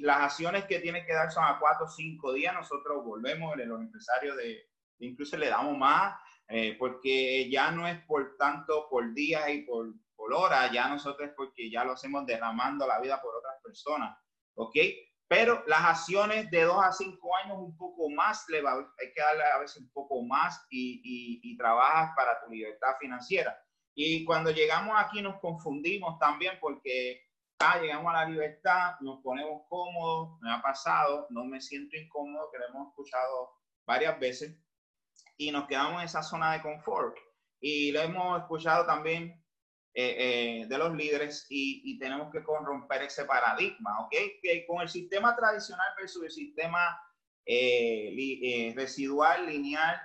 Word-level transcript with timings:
las 0.00 0.20
acciones 0.20 0.64
que 0.64 0.80
tienen 0.80 1.04
que 1.06 1.14
dar 1.14 1.30
son 1.30 1.44
a 1.44 1.58
cuatro 1.58 1.86
o 1.86 1.88
cinco 1.88 2.32
días. 2.32 2.54
Nosotros 2.54 3.04
volvemos, 3.04 3.56
los 3.56 3.80
empresarios 3.80 4.36
de, 4.36 4.68
incluso 4.98 5.36
le 5.36 5.48
damos 5.48 5.76
más, 5.76 6.18
eh, 6.48 6.76
porque 6.78 7.48
ya 7.50 7.70
no 7.70 7.86
es 7.86 7.98
por 8.04 8.36
tanto 8.36 8.88
por 8.90 9.14
días 9.14 9.48
y 9.50 9.62
por, 9.62 9.92
por 10.16 10.34
horas, 10.34 10.70
ya 10.72 10.88
nosotros 10.88 11.28
es 11.28 11.34
porque 11.36 11.70
ya 11.70 11.84
lo 11.84 11.92
hacemos 11.92 12.26
derramando 12.26 12.86
la 12.86 13.00
vida 13.00 13.20
por 13.22 13.36
otras 13.36 13.54
personas, 13.62 14.18
¿ok? 14.54 14.76
Pero 15.28 15.62
las 15.66 15.84
acciones 15.84 16.50
de 16.50 16.62
dos 16.62 16.84
a 16.84 16.90
cinco 16.90 17.36
años 17.36 17.56
un 17.58 17.76
poco 17.76 18.10
más, 18.10 18.44
le 18.48 18.62
va, 18.62 18.72
hay 18.72 19.12
que 19.14 19.20
darle 19.20 19.44
a 19.44 19.58
veces 19.58 19.80
un 19.80 19.90
poco 19.92 20.24
más 20.24 20.66
y, 20.70 21.00
y, 21.04 21.40
y 21.52 21.56
trabajas 21.56 22.10
para 22.16 22.40
tu 22.40 22.50
libertad 22.50 22.96
financiera. 22.98 23.56
Y 23.94 24.24
cuando 24.24 24.50
llegamos 24.50 24.94
aquí 24.98 25.22
nos 25.22 25.38
confundimos 25.38 26.18
también 26.18 26.58
porque 26.60 27.29
llegamos 27.80 28.14
a 28.14 28.24
la 28.24 28.28
libertad, 28.28 28.94
nos 29.00 29.22
ponemos 29.22 29.62
cómodos, 29.68 30.40
me 30.40 30.52
ha 30.52 30.62
pasado, 30.62 31.26
no 31.30 31.44
me 31.44 31.60
siento 31.60 31.96
incómodo, 31.96 32.50
que 32.50 32.58
lo 32.58 32.68
hemos 32.68 32.88
escuchado 32.88 33.50
varias 33.86 34.18
veces, 34.18 34.58
y 35.36 35.50
nos 35.50 35.66
quedamos 35.66 36.00
en 36.00 36.06
esa 36.06 36.22
zona 36.22 36.52
de 36.52 36.62
confort. 36.62 37.16
Y 37.60 37.92
lo 37.92 38.00
hemos 38.00 38.40
escuchado 38.40 38.86
también 38.86 39.44
eh, 39.92 40.62
eh, 40.62 40.66
de 40.66 40.78
los 40.78 40.94
líderes 40.94 41.46
y, 41.50 41.98
tenemos 41.98 42.32
que 42.32 42.42
corromper 42.42 43.02
ese 43.02 43.24
paradigma, 43.24 44.00
¿ok? 44.04 44.14
Que 44.42 44.64
con 44.66 44.80
el 44.80 44.88
sistema 44.88 45.36
tradicional 45.36 45.88
versus 45.98 46.24
el 46.24 46.30
sistema 46.30 46.98
eh, 47.44 48.72
residual, 48.74 49.46
lineal, 49.46 50.00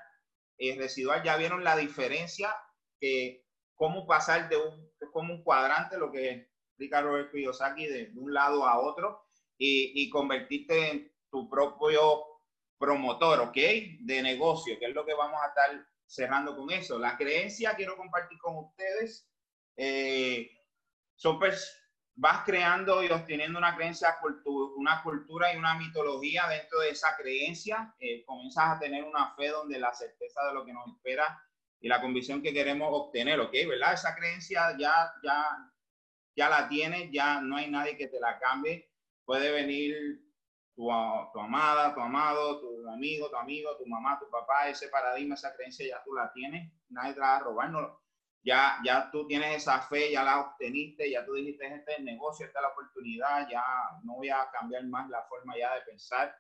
residual, 0.77 1.24
ya 1.24 1.38
vieron 1.38 1.63
la 1.63 1.77
diferencia, 1.77 2.54
que 2.99 3.46
cómo 3.76 4.05
pasar 4.08 4.49
de 4.49 4.58
un, 4.58 4.91
como 5.13 5.34
un 5.34 5.44
cuadrante, 5.44 5.98
lo 5.98 6.12
que 6.12 6.55
explica 6.76 7.02
Robert 7.02 7.32
Kiyosaki, 7.32 7.88
de, 7.88 8.08
de 8.08 8.20
un 8.20 8.34
lado 8.34 8.68
a 8.68 8.80
otro 8.80 9.26
y, 9.58 9.94
y 9.96 10.10
convertirte 10.10 10.92
en 10.92 11.12
tu 11.32 11.50
propio 11.50 12.24
promotor, 12.78 13.40
¿ok? 13.40 13.58
De 14.02 14.22
negocio, 14.22 14.77
que 14.77 14.86
es 14.86 14.94
lo 14.94 15.05
que 15.05 15.14
vamos 15.14 15.40
a 15.41 15.48
estar 15.48 15.88
cerrando 16.05 16.55
con 16.55 16.70
eso. 16.72 16.99
La 16.99 17.18
creencia 17.18 17.76
quiero 17.76 17.96
compartir 17.96 18.38
con 18.40 18.58
ustedes. 18.58 19.30
Eh, 19.77 20.52
son 21.16 21.40
vas 22.18 22.46
creando 22.46 23.04
y 23.04 23.10
obteniendo 23.10 23.58
una 23.58 23.76
creencia, 23.76 24.18
una 24.77 25.02
cultura 25.02 25.54
y 25.54 25.58
una 25.58 25.76
mitología 25.76 26.48
dentro 26.48 26.80
de 26.82 26.90
esa 26.90 27.16
creencia. 27.18 27.96
Eh, 27.99 28.24
comienzas 28.26 28.76
a 28.76 28.80
tener 28.80 29.04
una 29.04 29.34
fe 29.36 29.49
donde 29.49 29.80
la 29.80 29.94
certeza 29.94 30.46
de 30.48 30.54
lo 30.54 30.66
que 30.66 30.74
nos 30.74 30.88
espera 30.88 31.42
y 31.80 31.88
la 31.88 32.02
convicción 32.02 32.42
que 32.42 32.54
queremos 32.54 32.90
obtener, 32.92 33.40
¿ok? 33.40 33.52
¿Verdad? 33.68 33.94
Esa 33.94 34.16
creencia 34.16 34.76
ya, 34.77 35.12
ya, 35.24 35.46
ya 36.36 36.50
la 36.50 36.68
tienes, 36.68 37.10
ya 37.12 37.41
no 37.41 37.58
hay 37.58 37.70
nadie 37.70 37.98
que 37.98 38.08
te 38.08 38.20
la 38.20 38.40
cambie. 38.40 38.90
Puede 39.26 39.52
venir 39.52 39.96
tu, 40.76 40.84
tu, 41.34 41.40
amada, 41.40 41.94
tu 41.94 42.02
amado, 42.02 42.60
tu 42.60 42.90
amigo, 42.90 43.30
tu 43.30 43.38
amigo, 43.38 43.76
tu 43.77 43.86
mamá, 43.88 44.20
tu 44.20 44.30
papá, 44.30 44.70
ese 44.70 44.90
paradigma, 44.90 45.36
esa 45.36 45.55
creencia 45.55 45.88
ya 45.88 46.04
tú 46.04 46.14
la 46.14 46.32
tienes, 46.34 46.72
nadie 46.90 47.14
te 47.14 47.22
va 47.22 47.38
a 47.38 47.40
robar, 47.40 47.70
no, 47.70 48.02
ya, 48.44 48.77
ya 48.84 49.10
tú 49.10 49.26
tienes 49.26 49.55
esa 49.55 49.82
fe, 49.82 50.12
ya 50.12 50.24
la 50.24 50.42
obteniste, 50.42 51.10
ya 51.10 51.26
tú 51.26 51.34
dijiste, 51.34 51.66
este 51.66 51.94
es 51.94 52.00
el 52.00 52.05
negocio, 52.05 52.46
esta 52.46 52.60
es 52.60 52.64
la 52.64 52.70
oportunidad, 52.70 53.49
ya 53.49 53.64
no 54.04 54.16
voy 54.16 54.30
a 54.30 54.48
cambiar 54.52 54.86
más 54.86 55.10
la 55.10 55.24
forma 55.24 55.58
ya 55.58 55.74
de 55.76 55.82
pensar. 55.82 56.36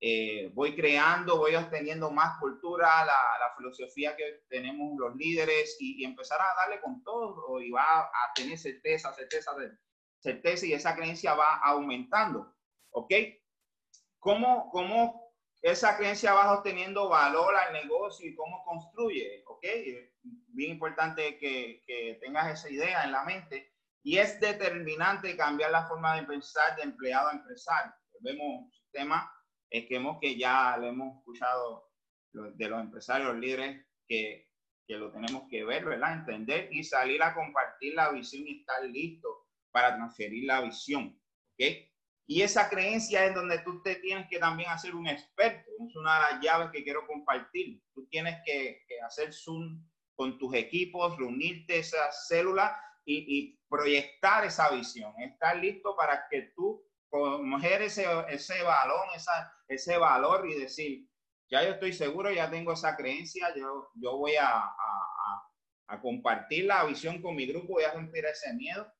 Eh, 0.00 0.50
voy 0.52 0.74
creando, 0.74 1.38
voy 1.38 1.54
obteniendo 1.54 2.10
más 2.10 2.38
cultura, 2.38 3.04
la, 3.04 3.16
la 3.40 3.54
filosofía 3.56 4.14
que 4.16 4.44
tenemos 4.48 4.98
los 4.98 5.16
líderes 5.16 5.76
y, 5.80 6.02
y, 6.02 6.04
empezar 6.04 6.40
a 6.40 6.54
darle 6.60 6.80
con 6.80 7.02
todo 7.02 7.60
y 7.60 7.70
va 7.70 8.00
a 8.00 8.32
tener 8.34 8.58
certeza, 8.58 9.14
certeza, 9.14 9.52
certeza 10.18 10.66
y 10.66 10.72
esa 10.74 10.94
creencia 10.94 11.34
va 11.34 11.56
aumentando. 11.56 12.54
¿Ok? 12.90 13.12
¿Cómo, 14.18 14.70
cómo 14.70 15.32
esa 15.62 15.96
creencia 15.96 16.34
va 16.34 16.52
obteniendo 16.58 17.08
valor 17.08 17.54
al 17.56 17.72
negocio 17.72 18.28
y 18.28 18.34
cómo 18.34 18.62
construye? 18.64 19.42
¿Ok? 19.46 19.64
Bien 20.22 20.72
importante 20.72 21.38
que, 21.38 21.82
que 21.86 22.18
tengas 22.20 22.52
esa 22.52 22.70
idea 22.70 23.04
en 23.04 23.12
la 23.12 23.24
mente 23.24 23.74
y 24.02 24.18
es 24.18 24.38
determinante 24.38 25.36
cambiar 25.36 25.70
la 25.70 25.86
forma 25.86 26.14
de 26.16 26.24
pensar 26.24 26.76
de 26.76 26.82
empleado 26.82 27.28
a 27.28 27.32
empresario. 27.32 27.92
Vemos 28.20 28.46
un 28.46 28.72
tema 28.92 29.30
es 29.78 29.86
que 30.20 30.36
ya 30.36 30.76
lo 30.76 30.86
hemos 30.86 31.18
escuchado 31.18 31.90
de 32.32 32.68
los 32.68 32.80
empresarios, 32.80 33.36
líderes, 33.36 33.84
que, 34.06 34.48
que 34.86 34.96
lo 34.96 35.10
tenemos 35.10 35.48
que 35.50 35.64
ver, 35.64 35.84
¿verdad? 35.84 36.12
Entender 36.12 36.68
y 36.72 36.84
salir 36.84 37.22
a 37.22 37.34
compartir 37.34 37.94
la 37.94 38.10
visión 38.12 38.46
y 38.46 38.60
estar 38.60 38.84
listo 38.84 39.48
para 39.72 39.96
transferir 39.96 40.44
la 40.44 40.60
visión, 40.60 41.20
¿ok? 41.52 41.66
Y 42.26 42.42
esa 42.42 42.70
creencia 42.70 43.26
es 43.26 43.34
donde 43.34 43.58
tú 43.58 43.82
te 43.82 43.96
tienes 43.96 44.28
que 44.28 44.38
también 44.38 44.70
hacer 44.70 44.94
un 44.94 45.06
experto. 45.06 45.70
Es 45.86 45.94
una 45.96 46.14
de 46.14 46.20
las 46.20 46.40
llaves 46.40 46.70
que 46.72 46.82
quiero 46.82 47.06
compartir. 47.06 47.82
Tú 47.92 48.06
tienes 48.06 48.36
que, 48.46 48.82
que 48.88 49.00
hacer 49.00 49.32
Zoom 49.32 49.84
con 50.14 50.38
tus 50.38 50.54
equipos, 50.54 51.18
reunirte 51.18 51.78
esas 51.78 52.28
células 52.28 52.72
y, 53.04 53.26
y, 53.38 53.60
proyectar 53.68 54.44
esa 54.44 54.70
visión. 54.70 55.12
Estar 55.20 55.56
listo 55.56 55.96
para 55.96 56.26
que 56.30 56.52
tú 56.54 56.82
coger 57.14 57.82
ese, 57.82 58.06
ese 58.28 58.62
balón, 58.64 59.06
esa, 59.14 59.52
ese 59.68 59.96
valor 59.96 60.48
y 60.48 60.58
decir, 60.58 61.08
ya 61.48 61.62
yo 61.62 61.70
estoy 61.70 61.92
seguro, 61.92 62.32
ya 62.32 62.50
tengo 62.50 62.72
esa 62.72 62.96
creencia, 62.96 63.54
yo, 63.54 63.90
yo 63.94 64.16
voy 64.16 64.34
a, 64.34 64.48
a, 64.48 65.48
a 65.86 66.00
compartir 66.00 66.64
la 66.64 66.84
visión 66.84 67.22
con 67.22 67.36
mi 67.36 67.46
grupo, 67.46 67.74
voy 67.74 67.84
a 67.84 67.92
romper 67.92 68.24
ese 68.24 68.52
miedo 68.54 68.92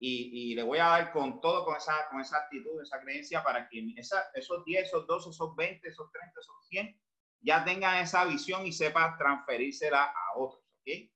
y, 0.00 0.52
y, 0.52 0.54
le 0.54 0.62
voy 0.62 0.78
a 0.78 0.86
dar 0.86 1.12
con 1.12 1.42
todo, 1.42 1.66
con 1.66 1.76
esa, 1.76 2.08
con 2.10 2.20
esa 2.20 2.38
actitud, 2.38 2.80
esa 2.80 3.00
creencia, 3.00 3.42
para 3.42 3.68
que 3.68 3.84
esa, 3.96 4.30
esos 4.32 4.64
10, 4.64 4.86
esos 4.86 5.06
12, 5.06 5.28
esos 5.28 5.54
20, 5.54 5.88
esos 5.88 6.10
30, 6.10 6.40
esos 6.40 6.68
100, 6.68 7.00
ya 7.40 7.64
tengan 7.64 7.98
esa 7.98 8.24
visión 8.24 8.66
y 8.66 8.72
sepan 8.72 9.18
transferírsela 9.18 10.04
a 10.04 10.38
otros, 10.38 10.62
¿ok? 10.80 11.10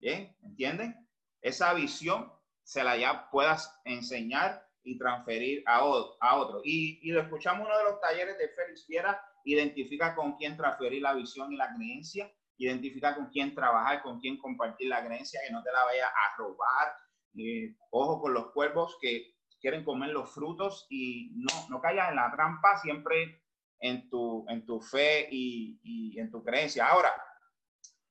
¿Bien? 0.00 0.36
¿Entienden? 0.42 1.08
Esa 1.40 1.72
visión 1.72 2.30
se 2.62 2.84
la 2.84 2.96
ya 2.96 3.30
puedas 3.30 3.80
enseñar 3.84 4.64
y 4.84 4.98
transferir 4.98 5.62
a, 5.66 5.84
otro. 5.84 6.60
Y, 6.62 7.00
y 7.02 7.12
lo 7.12 7.22
escuchamos 7.22 7.66
uno 7.66 7.76
de 7.76 7.84
los 7.84 8.00
talleres 8.00 8.38
de 8.38 8.50
Félix 8.50 8.86
Fiera, 8.86 9.20
identifica 9.44 10.14
con 10.14 10.36
quién 10.36 10.56
transferir 10.56 11.02
la 11.02 11.14
visión 11.14 11.52
y 11.52 11.56
la 11.56 11.74
creencia, 11.74 12.30
identifica 12.58 13.14
con 13.14 13.30
quién 13.30 13.54
trabajar, 13.54 14.02
con 14.02 14.20
quién 14.20 14.38
compartir 14.38 14.88
la 14.88 15.04
creencia, 15.04 15.40
que 15.44 15.52
no 15.52 15.62
te 15.62 15.72
la 15.72 15.84
vaya 15.84 16.08
a 16.08 16.36
robar. 16.36 16.94
Eh, 17.36 17.74
ojo 17.90 18.20
con 18.20 18.34
los 18.34 18.52
cuervos 18.52 18.96
que 19.00 19.34
quieren 19.60 19.84
comer 19.84 20.10
los 20.10 20.32
frutos 20.32 20.86
y 20.90 21.32
no, 21.36 21.68
no 21.70 21.80
caigas 21.80 22.10
en 22.10 22.16
la 22.16 22.30
trampa 22.30 22.76
siempre 22.76 23.42
en 23.80 24.08
tu, 24.08 24.44
en 24.48 24.64
tu 24.64 24.80
fe 24.80 25.28
y, 25.30 25.80
y 25.82 26.20
en 26.20 26.30
tu 26.30 26.44
creencia. 26.44 26.86
Ahora, 26.86 27.10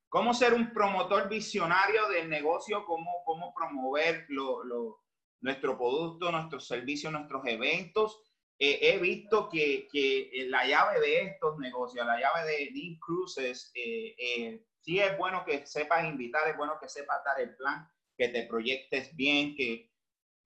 ¿cómo 0.10 0.34
ser 0.34 0.54
un 0.54 0.74
promotor 0.74 1.30
visionario 1.30 2.10
del 2.10 2.30
negocio? 2.30 2.84
¿Cómo, 2.86 3.24
cómo 3.24 3.54
promover 3.54 4.26
lo, 4.30 4.64
lo 4.64 5.03
nuestro 5.44 5.78
producto, 5.78 6.32
nuestros 6.32 6.66
servicios, 6.66 7.12
nuestros 7.12 7.46
eventos. 7.46 8.20
Eh, 8.58 8.80
he 8.82 8.98
visto 8.98 9.50
que, 9.50 9.88
que, 9.92 10.46
la 10.48 10.66
llave 10.66 11.00
de 11.02 11.22
estos 11.24 11.60
negocios, 11.60 12.06
la 12.06 12.20
llave 12.20 12.46
de 12.50 12.72
Dean 12.74 12.98
Cruises, 13.00 13.72
eh, 13.76 14.16
eh, 14.18 14.66
sí 14.80 15.00
es 15.00 15.18
bueno 15.18 15.44
que 15.46 15.66
sepas 15.68 16.06
invitar, 16.06 16.48
es 16.48 16.56
bueno 16.56 16.78
que 16.80 16.88
sepas 16.88 17.24
dar 17.26 17.42
el 17.42 17.56
plan, 17.56 17.88
que 18.18 18.30
te 18.30 18.44
proyectes 18.44 19.14
bien, 19.16 19.54
que, 19.56 19.92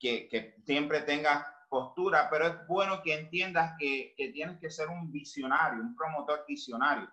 que, 0.00 0.28
que 0.28 0.56
siempre 0.66 1.02
tengas 1.02 1.46
postura, 1.68 2.28
pero 2.30 2.46
es 2.48 2.66
bueno 2.66 3.00
que 3.02 3.14
entiendas 3.14 3.74
que, 3.78 4.14
que, 4.16 4.30
tienes 4.30 4.58
que 4.58 4.70
ser 4.70 4.88
un 4.88 5.12
visionario, 5.12 5.82
un 5.82 5.94
promotor 5.94 6.44
visionario. 6.48 7.08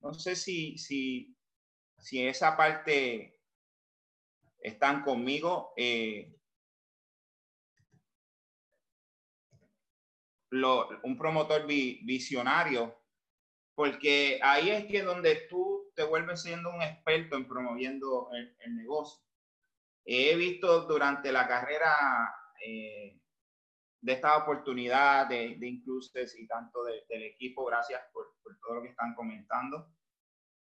No 0.00 0.14
sé 0.14 0.36
si, 0.36 0.78
si, 0.78 1.36
si 1.98 2.26
esa 2.26 2.56
parte 2.56 3.40
están 4.60 5.02
conmigo. 5.02 5.72
Eh, 5.76 6.32
un 10.64 11.16
promotor 11.18 11.66
visionario, 11.66 12.96
porque 13.74 14.40
ahí 14.42 14.70
es 14.70 14.86
donde 15.02 15.46
tú 15.48 15.92
te 15.94 16.04
vuelves 16.04 16.42
siendo 16.42 16.70
un 16.70 16.82
experto 16.82 17.36
en 17.36 17.46
promoviendo 17.48 18.28
el, 18.32 18.76
negocio. 18.76 19.22
He 20.04 20.36
visto 20.36 20.82
durante 20.86 21.32
la 21.32 21.48
carrera 21.48 22.34
eh, 22.64 23.20
de 24.00 24.12
esta 24.12 24.36
oportunidad 24.36 25.26
de, 25.26 25.56
de 25.58 25.66
y 25.66 26.46
tanto 26.46 26.84
de, 26.84 27.04
del 27.08 27.24
equipo, 27.24 27.64
gracias 27.64 28.02
por, 28.12 28.26
todo 28.60 28.76
lo 28.76 28.82
que 28.82 28.90
están 28.90 29.14
comentando. 29.14 29.90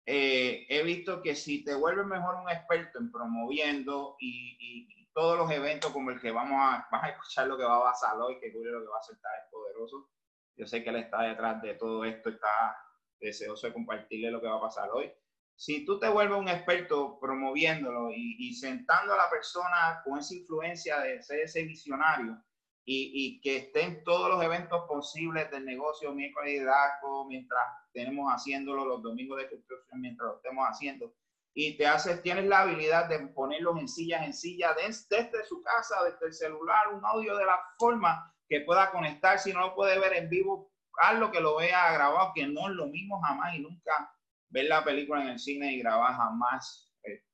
Eh, 0.06 0.66
he 0.68 0.82
visto 0.82 1.20
que 1.20 1.34
si 1.34 1.62
te 1.62 1.74
vuelves 1.74 2.06
mejor 2.06 2.36
un 2.36 2.48
experto 2.48 2.98
en 2.98 3.10
promoviendo 3.10 4.16
y, 4.18 4.97
todos 5.18 5.36
los 5.36 5.50
eventos 5.50 5.90
como 5.90 6.12
el 6.12 6.20
que 6.20 6.30
vamos 6.30 6.60
a, 6.62 6.86
vas 6.92 7.02
a 7.02 7.08
escuchar 7.08 7.48
lo 7.48 7.58
que 7.58 7.64
va 7.64 7.78
a 7.78 7.90
pasar 7.90 8.16
hoy, 8.20 8.38
que 8.38 8.52
cubre 8.52 8.70
lo 8.70 8.82
que 8.82 8.86
va 8.86 8.98
a 8.98 9.00
aceptar 9.00 9.32
es 9.42 9.50
poderoso. 9.50 10.08
Yo 10.56 10.64
sé 10.64 10.84
que 10.84 10.90
él 10.90 10.96
está 10.96 11.22
detrás 11.22 11.60
de 11.60 11.74
todo 11.74 12.04
esto, 12.04 12.28
está 12.28 12.76
deseoso 13.18 13.66
de 13.66 13.72
compartirle 13.72 14.30
lo 14.30 14.40
que 14.40 14.46
va 14.46 14.58
a 14.58 14.60
pasar 14.60 14.88
hoy. 14.92 15.12
Si 15.56 15.84
tú 15.84 15.98
te 15.98 16.08
vuelves 16.08 16.38
un 16.38 16.48
experto 16.48 17.18
promoviéndolo 17.18 18.12
y, 18.12 18.36
y 18.38 18.54
sentando 18.54 19.12
a 19.12 19.16
la 19.16 19.28
persona 19.28 20.02
con 20.04 20.20
esa 20.20 20.36
influencia 20.36 21.00
de 21.00 21.20
ser 21.20 21.40
ese 21.40 21.64
visionario 21.64 22.40
y, 22.84 23.40
que 23.40 23.56
estén 23.56 24.04
todos 24.04 24.30
los 24.30 24.40
eventos 24.44 24.84
posibles 24.86 25.50
del 25.50 25.64
negocio 25.64 26.14
miércoles 26.14 26.60
de 26.60 26.64
DACO, 26.64 27.26
mientras 27.26 27.64
tenemos 27.92 28.30
haciéndolo 28.30 28.86
los 28.86 29.02
domingos 29.02 29.38
de 29.38 29.50
construcción, 29.50 30.00
mientras 30.00 30.28
lo 30.28 30.36
estemos 30.36 30.64
haciendo. 30.64 31.12
Y 31.60 31.76
te 31.76 31.88
haces, 31.88 32.22
tienes 32.22 32.46
la 32.46 32.60
habilidad 32.60 33.08
de 33.08 33.18
ponerlos 33.18 33.76
en 33.80 33.88
sillas, 33.88 34.24
en 34.24 34.32
silla, 34.32 34.76
desde, 34.80 35.44
su 35.44 35.60
casa, 35.60 36.04
desde 36.04 36.26
el 36.26 36.32
celular, 36.32 36.94
un 36.94 37.04
audio 37.04 37.36
de 37.36 37.44
la 37.44 37.58
forma 37.76 38.32
que 38.48 38.60
pueda 38.60 38.92
conectar. 38.92 39.40
Si 39.40 39.52
no 39.52 39.62
lo 39.62 39.74
puede 39.74 39.98
ver 39.98 40.12
en 40.12 40.30
vivo, 40.30 40.70
hazlo 41.00 41.32
que 41.32 41.40
lo 41.40 41.56
vea 41.56 41.92
grabado, 41.94 42.30
que 42.32 42.46
no 42.46 42.68
es 42.68 42.76
lo 42.76 42.86
mismo 42.86 43.20
jamás 43.22 43.56
y 43.56 43.58
nunca 43.58 44.08
ver 44.50 44.66
la 44.66 44.84
película 44.84 45.20
en 45.20 45.30
el 45.30 45.40
cine 45.40 45.72
y 45.72 45.80
grabar 45.80 46.14
jamás. 46.14 46.94
Eh, 47.02 47.24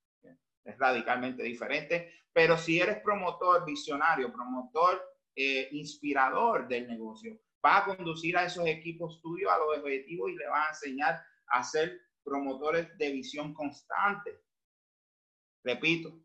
es 0.65 0.79
radicalmente 0.79 1.43
diferente. 1.43 2.11
Pero 2.33 2.57
si 2.57 2.81
eres 2.81 3.03
promotor, 3.03 3.67
visionario, 3.67 4.33
promotor 4.33 5.03
eh, 5.37 5.69
inspirador 5.73 6.67
del 6.67 6.89
negocio. 6.89 7.39
Va 7.63 7.77
a 7.77 7.85
conducir 7.85 8.39
a 8.39 8.47
esos 8.47 8.67
equipos 8.67 9.21
tuyos 9.21 9.53
a 9.53 9.59
los 9.59 9.77
objetivos 9.81 10.31
y 10.31 10.37
le 10.37 10.47
va 10.47 10.65
a 10.65 10.69
enseñar 10.71 11.23
a 11.49 11.63
ser 11.63 12.01
promotores 12.25 12.97
de 12.99 13.13
visión 13.13 13.55
constante. 13.55 14.41
Repito, 15.63 16.21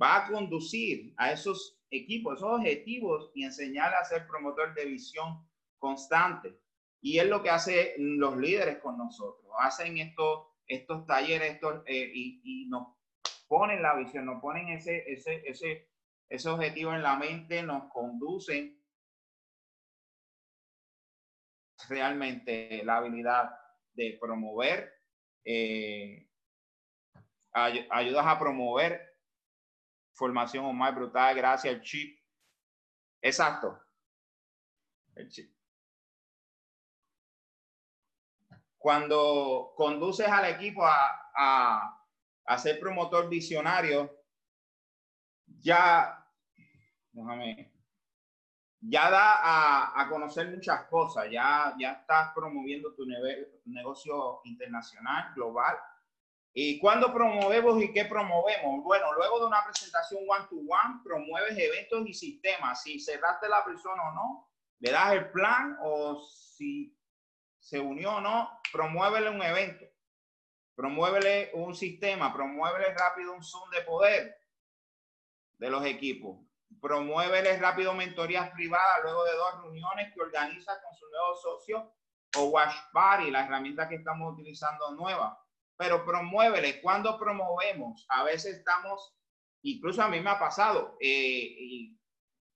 va 0.00 0.18
a 0.18 0.30
conducir 0.30 1.14
a 1.16 1.32
esos 1.32 1.80
equipos, 1.90 2.38
esos 2.38 2.50
objetivos 2.58 3.30
y 3.34 3.44
enseñar 3.44 3.94
a 3.94 4.04
ser 4.04 4.26
promotor 4.26 4.74
de 4.74 4.84
visión 4.86 5.48
constante. 5.78 6.58
Y 7.00 7.18
es 7.18 7.26
lo 7.26 7.42
que 7.42 7.50
hacen 7.50 8.18
los 8.18 8.36
líderes 8.36 8.78
con 8.78 8.96
nosotros. 8.96 9.46
Hacen 9.58 9.98
estos, 9.98 10.46
estos 10.66 11.06
talleres 11.06 11.54
estos, 11.54 11.82
eh, 11.86 12.10
y, 12.14 12.40
y, 12.44 12.68
nos 12.68 12.88
ponen 13.48 13.82
la 13.82 13.96
visión, 13.96 14.26
nos 14.26 14.40
ponen 14.40 14.68
ese, 14.68 15.04
ese, 15.10 15.42
ese 15.46 15.92
ese 16.32 16.48
objetivo 16.48 16.94
en 16.94 17.02
la 17.02 17.16
mente 17.16 17.62
nos 17.62 17.92
conduce 17.92 18.78
realmente 21.90 22.82
la 22.84 22.96
habilidad 22.96 23.50
de 23.92 24.16
promover, 24.18 24.90
eh, 25.44 26.28
ayudas 27.52 28.26
a 28.26 28.38
promover 28.38 29.00
formación 30.14 30.64
o 30.64 30.72
más 30.72 30.94
brutal 30.94 31.34
gracias 31.34 31.74
al 31.74 31.82
chip. 31.82 32.18
Exacto. 33.20 33.78
El 35.14 35.28
chip. 35.28 35.54
Cuando 38.78 39.72
conduces 39.76 40.26
al 40.26 40.46
equipo 40.46 40.84
a, 40.84 41.98
a 42.44 42.58
ser 42.58 42.80
promotor 42.80 43.28
visionario, 43.28 44.10
ya 45.60 46.22
déjame, 47.12 47.72
ya 48.82 49.10
da 49.10 50.00
a, 50.00 50.08
conocer 50.08 50.50
muchas 50.50 50.84
cosas, 50.86 51.30
ya, 51.30 51.74
ya 51.78 51.92
estás 51.92 52.32
promoviendo 52.34 52.92
tu 52.94 53.04
negocio 53.64 54.40
internacional, 54.44 55.32
global. 55.34 55.78
¿Y 56.52 56.78
cuándo 56.80 57.14
promovemos 57.14 57.80
y 57.80 57.92
qué 57.92 58.04
promovemos? 58.04 58.82
Bueno, 58.82 59.12
luego 59.14 59.40
de 59.40 59.46
una 59.46 59.64
presentación 59.64 60.22
one-to-one, 60.28 61.00
promueves 61.04 61.56
eventos 61.56 62.06
y 62.06 62.12
sistemas. 62.12 62.82
Si 62.82 62.98
cerraste 62.98 63.48
la 63.48 63.64
persona 63.64 64.02
o 64.10 64.14
no, 64.14 64.50
le 64.80 64.90
das 64.90 65.12
el 65.12 65.30
plan 65.30 65.78
o 65.80 66.20
si 66.20 66.94
se 67.60 67.78
unió 67.78 68.16
o 68.16 68.20
no, 68.20 68.50
promuévele 68.72 69.30
un 69.30 69.42
evento, 69.42 69.86
promuévele 70.74 71.52
un 71.54 71.74
sistema, 71.74 72.32
promuévele 72.32 72.92
rápido 72.94 73.32
un 73.32 73.44
Zoom 73.44 73.70
de 73.70 73.80
poder 73.82 74.36
de 75.58 75.70
los 75.70 75.84
equipos 75.86 76.51
Promuéveles 76.80 77.60
rápido 77.60 77.94
mentorías 77.94 78.50
privadas 78.50 79.00
luego 79.02 79.24
de 79.24 79.36
dos 79.36 79.62
reuniones 79.62 80.12
que 80.12 80.20
organiza 80.20 80.72
con 80.82 80.94
su 80.94 81.08
nuevo 81.10 81.36
socio 81.36 81.92
o 82.36 82.44
Watch 82.46 82.74
Party, 82.92 83.30
la 83.30 83.44
herramienta 83.44 83.88
que 83.88 83.96
estamos 83.96 84.32
utilizando 84.32 84.92
nueva. 84.92 85.38
Pero 85.76 86.04
promuévele. 86.04 86.80
Cuando 86.80 87.18
promovemos? 87.18 88.06
A 88.08 88.24
veces 88.24 88.56
estamos, 88.56 89.14
incluso 89.62 90.02
a 90.02 90.08
mí 90.08 90.20
me 90.20 90.30
ha 90.30 90.38
pasado, 90.38 90.96
eh, 91.00 91.56
y, 91.58 91.98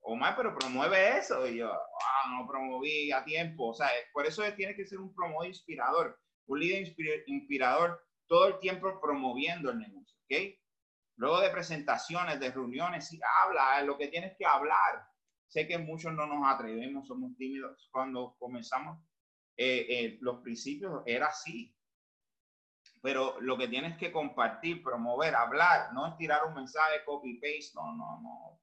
Omar, 0.09 0.37
pero 0.37 0.57
promueve 0.57 1.19
eso. 1.19 1.47
Y 1.49 1.57
yo, 1.57 1.73
ah, 1.73 2.31
no 2.31 2.47
promoví 2.47 3.11
a 3.11 3.25
tiempo. 3.25 3.71
O 3.71 3.75
sea, 3.75 3.89
por 4.13 4.25
eso 4.25 4.43
tiene 4.55 4.77
que 4.77 4.87
ser 4.87 5.01
un 5.01 5.13
promotor 5.15 5.49
inspirador, 5.49 6.19
un 6.47 6.61
líder 6.61 6.95
inspirador 7.27 8.01
todo 8.29 8.47
el 8.49 8.59
tiempo 8.61 9.01
promoviendo 9.01 9.71
el 9.71 9.79
negocio. 9.79 10.17
¿Ok? 10.25 10.59
Luego 11.17 11.41
de 11.41 11.51
presentaciones, 11.51 12.39
de 12.39 12.51
reuniones, 12.51 13.09
sí, 13.09 13.19
habla 13.43 13.83
lo 13.83 13.97
que 13.97 14.09
tienes 14.09 14.37
que 14.37 14.45
hablar. 14.45 15.09
Sé 15.47 15.67
que 15.67 15.79
muchos 15.79 16.13
no 16.13 16.27
nos 16.27 16.47
atrevemos, 16.47 17.07
somos 17.09 17.35
tímidos. 17.37 17.89
Cuando 17.91 18.37
comenzamos, 18.39 18.99
eh, 19.57 19.87
eh, 19.89 20.19
los 20.21 20.43
principios 20.43 21.03
era 21.07 21.29
así. 21.29 21.75
Pero 23.03 23.41
lo 23.41 23.57
que 23.57 23.69
tienes 23.69 23.97
que 23.97 24.13
compartir, 24.13 24.83
promover, 24.83 25.35
hablar, 25.35 25.93
no 25.95 26.07
es 26.07 26.17
tirar 26.17 26.45
un 26.47 26.55
mensaje 26.55 27.05
copy-paste, 27.05 27.73
no, 27.75 27.97
no, 27.97 28.21
no. 28.21 28.61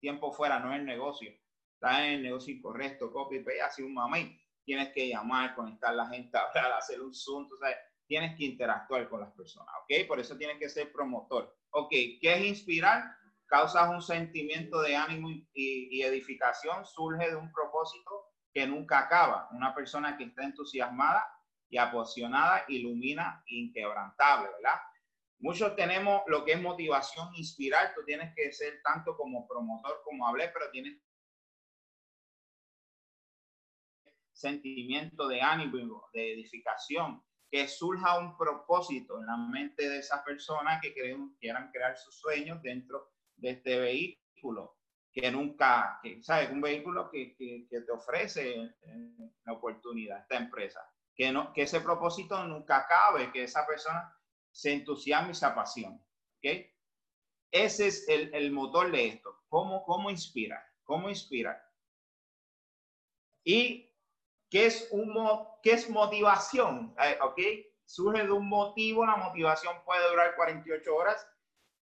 Tiempo 0.00 0.32
fuera, 0.32 0.58
no 0.58 0.72
es 0.72 0.80
el 0.80 0.86
negocio. 0.86 1.30
Está 1.74 2.04
en 2.04 2.14
el 2.14 2.22
negocio 2.22 2.54
incorrecto, 2.54 3.12
copy-paste, 3.12 3.62
así 3.62 3.82
un 3.82 3.94
mamey. 3.94 4.36
Tienes 4.64 4.92
que 4.92 5.08
llamar, 5.08 5.54
conectar 5.54 5.90
a 5.90 5.96
la 5.96 6.06
gente, 6.08 6.36
hablar, 6.56 6.72
hacer 6.72 7.00
un 7.00 7.14
zoom, 7.14 7.48
sabes 7.60 7.76
tienes 8.08 8.36
que 8.36 8.46
interactuar 8.46 9.08
con 9.08 9.20
las 9.20 9.32
personas, 9.34 9.72
¿ok? 9.82 10.08
Por 10.08 10.18
eso 10.18 10.36
tienes 10.36 10.58
que 10.58 10.68
ser 10.68 10.90
promotor. 10.90 11.54
Ok, 11.70 11.90
¿qué 11.90 12.34
es 12.34 12.44
inspirar? 12.44 13.04
Causas 13.46 13.88
un 13.90 14.02
sentimiento 14.02 14.80
de 14.80 14.96
ánimo 14.96 15.28
y, 15.52 16.02
edificación, 16.02 16.84
surge 16.86 17.30
de 17.30 17.36
un 17.36 17.52
propósito 17.52 18.32
que 18.52 18.66
nunca 18.66 19.00
acaba. 19.00 19.48
Una 19.52 19.74
persona 19.74 20.16
que 20.16 20.24
está 20.24 20.42
entusiasmada 20.42 21.24
y 21.68 21.76
apasionada 21.76 22.64
ilumina 22.68 23.42
inquebrantable, 23.46 24.48
¿verdad? 24.56 24.80
Muchos 25.40 25.76
tenemos 25.76 26.22
lo 26.26 26.44
que 26.44 26.52
es 26.52 26.60
motivación, 26.60 27.28
inspirar. 27.36 27.94
Tú 27.94 28.04
tienes 28.04 28.34
que 28.34 28.50
ser 28.52 28.80
tanto 28.82 29.16
como 29.16 29.46
promotor, 29.46 30.00
como 30.02 30.26
hablé, 30.26 30.48
pero 30.48 30.70
tienes 30.70 30.98
sentimiento 34.32 35.28
de 35.28 35.40
ánimo, 35.42 36.08
de 36.12 36.32
edificación, 36.34 37.22
que 37.50 37.66
surja 37.66 38.18
un 38.18 38.36
propósito 38.36 39.18
en 39.18 39.26
la 39.26 39.36
mente 39.36 39.88
de 39.88 39.98
esa 39.98 40.22
persona 40.22 40.80
que 40.80 40.92
quieran 40.92 41.70
crear 41.72 41.96
sus 41.96 42.14
sueños 42.18 42.62
dentro 42.62 43.10
de 43.36 43.50
este 43.50 43.78
vehículo, 43.78 44.76
que 45.12 45.30
nunca, 45.30 45.98
que, 46.02 46.22
¿sabes? 46.22 46.50
Un 46.50 46.60
vehículo 46.60 47.10
que, 47.10 47.34
que, 47.36 47.66
te 47.68 47.92
ofrece 47.92 48.74
la 49.44 49.52
oportunidad, 49.52 50.20
esta 50.20 50.36
empresa, 50.36 50.80
que, 51.14 51.32
no, 51.32 51.52
que 51.52 51.62
ese 51.62 51.80
propósito 51.80 52.42
nunca 52.44 52.78
acabe, 52.78 53.32
que 53.32 53.44
esa 53.44 53.66
persona 53.66 54.14
se 54.50 54.72
entusiasme 54.72 55.32
y 55.32 55.34
se 55.34 55.46
apasione. 55.46 55.96
¿ok? 56.36 56.66
Ese 57.50 57.86
es 57.86 58.08
el, 58.08 58.34
el 58.34 58.50
motor 58.52 58.90
de 58.90 59.06
esto. 59.06 59.42
¿Cómo, 59.48 59.82
cómo 59.84 60.10
inspirar? 60.10 60.62
¿Cómo 60.84 61.08
inspirar? 61.08 61.62
Y 63.44 63.87
¿Qué 64.50 64.66
es, 64.66 64.88
un, 64.92 65.14
qué 65.62 65.72
es 65.72 65.90
motivación? 65.90 66.94
Eh, 67.02 67.18
¿Ok? 67.22 67.40
Surge 67.84 68.24
de 68.24 68.32
un 68.32 68.48
motivo, 68.48 69.04
la 69.04 69.16
motivación 69.16 69.74
puede 69.84 70.08
durar 70.10 70.34
48 70.36 70.94
horas 70.94 71.26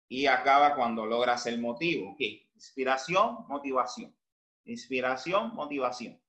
y 0.09 0.26
acaba 0.26 0.75
cuando 0.75 1.07
logras 1.07 1.47
el 1.47 1.61
motivo. 1.61 2.12
¿Ok? 2.12 2.21
Inspiración, 2.54 3.45
motivación. 3.49 4.16
Inspiración, 4.64 5.54
motivación. 5.54 6.21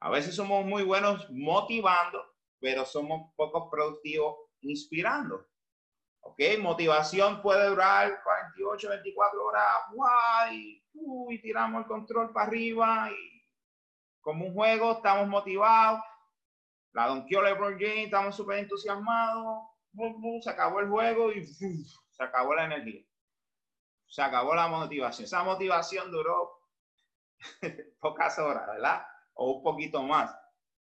A 0.00 0.10
veces 0.10 0.34
somos 0.34 0.64
muy 0.66 0.82
buenos 0.82 1.30
motivando, 1.30 2.22
pero 2.60 2.84
somos 2.84 3.32
poco 3.34 3.70
productivos 3.70 4.36
inspirando. 4.60 5.46
¿Ok? 6.20 6.40
Motivación 6.60 7.40
puede 7.40 7.68
durar 7.68 8.22
48, 8.22 8.88
24 8.90 9.44
horas. 9.44 9.64
¡Guay! 9.92 10.82
Uy, 10.92 11.40
tiramos 11.40 11.82
el 11.82 11.86
control 11.86 12.32
para 12.32 12.46
arriba 12.46 13.10
y 13.10 13.35
como 14.26 14.44
un 14.44 14.54
juego, 14.54 14.96
estamos 14.96 15.28
motivados. 15.28 16.00
La 16.94 17.06
donkeó 17.06 17.42
LeBron 17.42 17.78
James, 17.78 18.06
estamos 18.06 18.34
súper 18.34 18.58
entusiasmados. 18.58 19.68
se 20.42 20.50
acabó 20.50 20.80
el 20.80 20.88
juego 20.88 21.30
y 21.30 21.46
se 21.46 22.24
acabó 22.24 22.52
la 22.56 22.64
energía. 22.64 23.04
Se 24.08 24.22
acabó 24.22 24.56
la 24.56 24.66
motivación. 24.66 25.26
Esa 25.26 25.44
motivación 25.44 26.10
duró 26.10 26.58
pocas 28.00 28.36
horas, 28.40 28.66
¿verdad? 28.66 29.06
O 29.34 29.58
un 29.58 29.62
poquito 29.62 30.02
más. 30.02 30.36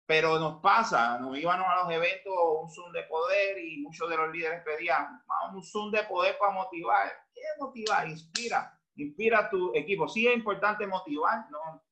Pero 0.06 0.38
nos 0.38 0.61
pasa, 0.62 1.18
nos 1.18 1.37
íbamos 1.37 1.66
a 1.68 1.82
los 1.82 1.92
eventos, 1.92 2.32
un 2.61 2.70
Zoom 2.70 2.92
de 2.92 3.02
poder 3.04 3.58
y 3.58 3.78
muchos 3.82 4.08
de 4.08 4.18
los 4.18 4.30
líderes 4.30 4.62
pedían, 4.62 5.20
un 5.52 5.64
Zoom 5.64 5.90
de 5.90 6.04
poder 6.04 6.38
para 6.38 6.52
motivar. 6.52 7.11
¿Qué 7.34 7.40
motivar? 7.58 8.08
Inspira, 8.08 8.80
inspira 8.94 9.40
a 9.40 9.50
tu 9.50 9.75
equipo. 9.75 10.06
Sí 10.06 10.28
es 10.28 10.37
importante 10.37 10.87
motivar, 10.87 11.50
¿no? 11.50 11.82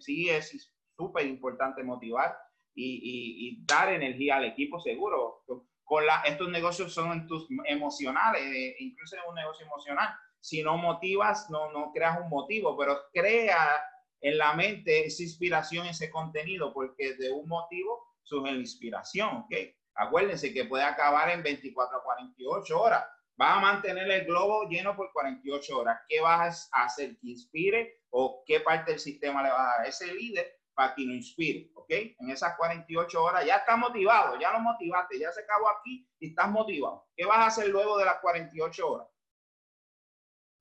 Sí 0.00 0.28
es 0.28 0.79
súper 1.00 1.26
importante 1.26 1.82
motivar 1.82 2.36
y, 2.74 3.64
dar 3.64 3.90
energía 3.92 4.36
al 4.36 4.44
equipo 4.44 4.78
seguro. 4.78 5.42
Con 5.82 6.06
la, 6.06 6.20
estos 6.26 6.50
negocios 6.50 6.92
son 6.92 7.26
tus 7.26 7.48
emocionales, 7.66 8.42
eh, 8.42 8.76
incluso 8.80 9.16
en 9.16 9.22
un 9.28 9.34
negocio 9.34 9.66
emocional. 9.66 10.10
Si 10.40 10.62
no 10.62 10.76
motivas, 10.76 11.50
no, 11.50 11.72
no 11.72 11.90
creas 11.92 12.20
un 12.20 12.28
motivo, 12.28 12.76
pero 12.76 12.98
crea 13.12 13.82
en 14.20 14.36
la 14.36 14.52
mente 14.52 15.06
esa 15.06 15.22
inspiración, 15.22 15.86
ese 15.86 16.10
contenido, 16.10 16.72
porque 16.72 17.14
de 17.14 17.32
un 17.32 17.48
motivo 17.48 18.06
surge 18.22 18.52
la 18.52 18.58
inspiración, 18.58 19.36
¿ok? 19.36 19.54
Acuérdense 19.94 20.52
que 20.52 20.66
puede 20.66 20.84
acabar 20.84 21.30
en 21.30 21.42
24 21.42 21.98
a 21.98 22.02
48 22.02 22.80
horas. 22.80 23.04
Vas 23.36 23.56
a 23.56 23.60
mantener 23.60 24.10
el 24.10 24.26
globo 24.26 24.68
lleno 24.68 24.94
por 24.94 25.10
48 25.12 25.78
horas. 25.78 26.00
¿Qué 26.08 26.20
vas 26.20 26.68
a 26.72 26.84
hacer 26.84 27.16
que 27.18 27.30
inspire 27.30 28.02
o 28.10 28.44
qué 28.46 28.60
parte 28.60 28.92
del 28.92 29.00
sistema 29.00 29.42
le 29.42 29.50
vas 29.50 29.60
a 29.60 29.78
dar 29.78 29.86
ese 29.88 30.12
líder 30.14 30.59
para 30.80 30.94
que 30.94 31.02
lo 31.02 31.12
inspire? 31.12 31.70
¿Ok? 31.74 31.90
En 31.90 32.30
esas 32.30 32.56
48 32.56 33.22
horas 33.22 33.44
ya 33.44 33.56
está 33.56 33.76
motivado, 33.76 34.40
ya 34.40 34.50
lo 34.50 34.60
motivaste, 34.60 35.18
ya 35.18 35.30
se 35.30 35.42
acabó 35.42 35.68
aquí 35.68 36.08
y 36.18 36.30
estás 36.30 36.48
motivado. 36.48 37.06
¿Qué 37.14 37.26
vas 37.26 37.36
a 37.36 37.46
hacer 37.48 37.68
luego 37.68 37.98
de 37.98 38.06
las 38.06 38.18
48 38.20 38.90
horas? 38.90 39.06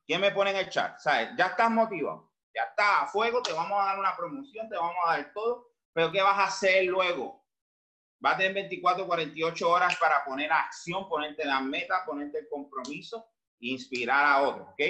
¿Quién 0.06 0.20
me 0.20 0.32
pone 0.32 0.50
en 0.50 0.58
el 0.58 0.70
chat? 0.70 1.00
¿Sabes? 1.00 1.30
Ya 1.38 1.46
estás 1.46 1.72
motivado, 1.72 2.34
ya 2.54 2.64
está 2.64 3.04
a 3.04 3.08
fuego, 3.08 3.42
te 3.42 3.54
vamos 3.54 3.80
a 3.82 3.86
dar 3.86 4.00
una 4.00 4.14
promoción, 4.18 4.68
te 4.68 4.76
vamos 4.76 4.98
a 5.06 5.12
dar 5.12 5.32
todo, 5.32 5.72
pero 5.94 6.12
¿qué 6.12 6.22
vas 6.22 6.38
a 6.38 6.48
hacer 6.48 6.84
luego? 6.84 7.46
Vas 8.20 8.34
a 8.34 8.38
tener 8.40 8.56
24, 8.56 9.08
48 9.08 9.70
horas 9.70 9.96
para 9.96 10.26
poner 10.26 10.52
acción, 10.52 11.08
ponerte 11.08 11.46
la 11.46 11.62
meta, 11.62 12.04
ponerte 12.06 12.40
el 12.40 12.50
compromiso 12.50 13.26
inspirar 13.62 14.26
a 14.26 14.42
otros, 14.42 14.68
¿ok? 14.68 14.82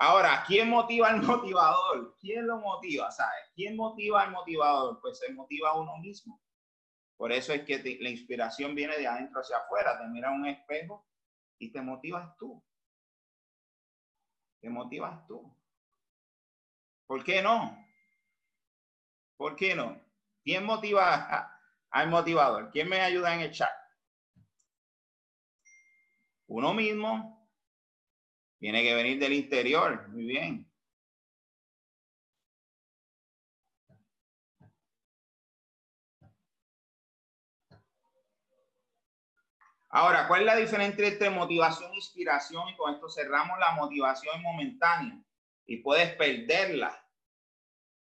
Ahora, 0.00 0.44
¿quién 0.46 0.70
motiva 0.70 1.08
al 1.08 1.22
motivador? 1.22 2.16
¿Quién 2.20 2.46
lo 2.46 2.58
motiva? 2.58 3.10
¿Sabes? 3.10 3.50
¿Quién 3.54 3.76
motiva 3.76 4.22
al 4.22 4.30
motivador? 4.30 5.00
Pues 5.00 5.18
se 5.18 5.32
motiva 5.32 5.70
a 5.70 5.78
uno 5.78 5.96
mismo. 5.98 6.40
Por 7.16 7.32
eso 7.32 7.52
es 7.52 7.64
que 7.64 7.98
la 8.00 8.08
inspiración 8.08 8.76
viene 8.76 8.96
de 8.96 9.08
adentro 9.08 9.40
hacia 9.40 9.56
afuera. 9.56 9.98
Te 9.98 10.06
mira 10.06 10.30
un 10.30 10.46
espejo 10.46 11.04
y 11.58 11.72
te 11.72 11.82
motivas 11.82 12.36
tú. 12.36 12.62
Te 14.60 14.70
motivas 14.70 15.26
tú. 15.26 15.52
¿Por 17.06 17.24
qué 17.24 17.42
no? 17.42 17.84
¿Por 19.36 19.56
qué 19.56 19.74
no? 19.74 20.00
¿Quién 20.44 20.64
motiva 20.64 21.60
al 21.90 22.08
motivador? 22.08 22.70
¿Quién 22.70 22.88
me 22.88 23.00
ayuda 23.00 23.34
en 23.34 23.40
el 23.40 23.52
chat? 23.52 23.70
Uno 26.46 26.72
mismo. 26.72 27.37
Tiene 28.58 28.82
que 28.82 28.94
venir 28.94 29.18
del 29.18 29.32
interior. 29.32 30.08
Muy 30.08 30.24
bien. 30.24 30.68
Ahora, 39.90 40.28
¿cuál 40.28 40.40
es 40.40 40.46
la 40.46 40.56
diferencia 40.56 41.06
entre 41.06 41.30
motivación 41.30 41.92
e 41.92 41.96
inspiración? 41.96 42.68
Y 42.68 42.76
con 42.76 42.94
esto 42.94 43.08
cerramos 43.08 43.58
la 43.58 43.72
motivación 43.72 44.42
momentánea 44.42 45.18
y 45.64 45.78
puedes 45.78 46.14
perderla. 46.14 46.94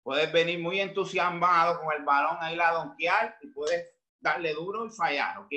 Puedes 0.03 0.31
venir 0.31 0.59
muy 0.59 0.81
entusiasmado 0.81 1.79
con 1.79 1.93
el 1.93 2.03
balón 2.03 2.37
ahí 2.41 2.55
la 2.55 2.71
donkear 2.71 3.37
y 3.41 3.47
puedes 3.47 3.93
darle 4.19 4.53
duro 4.53 4.85
y 4.85 4.89
fallar, 4.89 5.37
¿ok? 5.39 5.51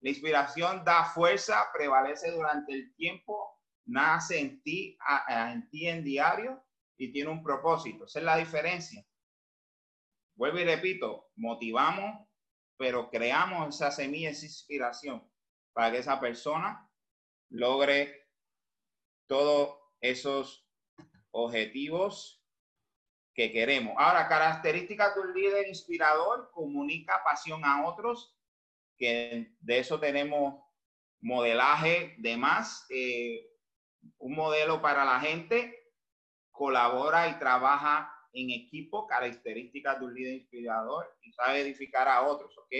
La 0.00 0.10
inspiración 0.10 0.84
da 0.84 1.04
fuerza, 1.04 1.66
prevalece 1.72 2.30
durante 2.30 2.72
el 2.72 2.94
tiempo, 2.94 3.58
nace 3.86 4.40
en 4.40 4.62
ti, 4.62 4.96
en 5.28 5.68
ti 5.68 5.88
en 5.88 6.04
diario 6.04 6.64
y 6.96 7.12
tiene 7.12 7.30
un 7.30 7.42
propósito. 7.42 8.04
Esa 8.06 8.18
es 8.20 8.24
la 8.24 8.36
diferencia. 8.36 9.04
Vuelvo 10.36 10.58
y 10.58 10.64
repito, 10.64 11.30
motivamos, 11.36 12.26
pero 12.76 13.10
creamos 13.10 13.74
esa 13.74 13.90
semilla, 13.90 14.30
esa 14.30 14.46
inspiración 14.46 15.22
para 15.72 15.92
que 15.92 15.98
esa 15.98 16.20
persona 16.20 16.90
logre 17.50 18.28
todos 19.26 19.78
esos 20.00 20.68
objetivos 21.30 22.42
que 23.34 23.52
queremos. 23.52 23.94
Ahora, 23.98 24.28
características 24.28 25.14
de 25.14 25.20
un 25.20 25.34
líder 25.34 25.68
inspirador, 25.68 26.50
comunica 26.52 27.22
pasión 27.24 27.64
a 27.64 27.86
otros, 27.86 28.36
que 28.96 29.56
de 29.60 29.78
eso 29.78 29.98
tenemos 29.98 30.62
modelaje 31.20 32.14
de 32.18 32.36
más, 32.36 32.86
eh, 32.90 33.53
un 34.18 34.34
modelo 34.34 34.80
para 34.82 35.04
la 35.04 35.20
gente, 35.20 35.92
colabora 36.50 37.28
y 37.28 37.38
trabaja 37.38 38.10
en 38.32 38.50
equipo, 38.50 39.06
características 39.06 40.00
de 40.00 40.06
un 40.06 40.14
líder 40.14 40.34
inspirador 40.34 41.16
y 41.22 41.32
sabe 41.32 41.60
edificar 41.60 42.08
a 42.08 42.22
otros, 42.22 42.56
¿ok? 42.58 42.72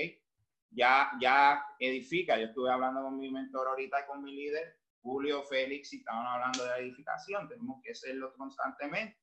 ya, 0.75 1.13
ya 1.21 1.65
edifica. 1.79 2.39
Yo 2.39 2.47
estuve 2.47 2.71
hablando 2.71 3.03
con 3.03 3.19
mi 3.19 3.31
mentor 3.31 3.69
ahorita 3.69 4.01
y 4.01 4.07
con 4.07 4.23
mi 4.23 4.35
líder, 4.35 4.79
Julio 5.03 5.43
Félix, 5.45 5.93
y 5.93 5.99
estaban 5.99 6.27
hablando 6.27 6.65
de 6.65 6.71
la 6.71 6.79
edificación. 6.79 7.49
Tenemos 7.49 7.81
que 7.83 7.93
hacerlo 7.93 8.35
constantemente. 8.37 9.19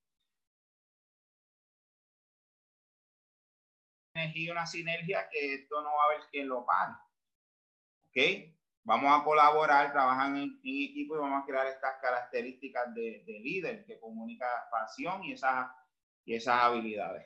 Y 4.34 4.50
una 4.50 4.66
sinergia 4.66 5.28
que 5.30 5.56
esto 5.56 5.82
no 5.82 5.90
va 5.96 6.04
a 6.04 6.06
haber 6.08 6.30
quien 6.30 6.48
lo 6.48 6.66
pague. 6.66 6.96
¿Ok? 8.08 8.61
Vamos 8.84 9.12
a 9.14 9.24
colaborar, 9.24 9.92
trabajar 9.92 10.36
en, 10.36 10.60
equipo 10.64 11.16
y 11.16 11.20
vamos 11.20 11.44
a 11.44 11.46
crear 11.46 11.68
estas 11.68 12.02
características 12.02 12.94
de, 12.96 13.24
líder 13.28 13.86
que 13.86 14.00
comunica 14.00 14.48
pasión 14.72 15.24
y 15.24 15.34
esas, 15.34 15.68
y 16.26 16.36
esas 16.36 16.62
habilidades. 16.64 17.26